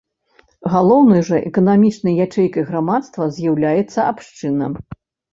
[0.75, 4.71] Галоўнай жа эканамічнай ячэйкай грамадства з'яўлялася абшчына.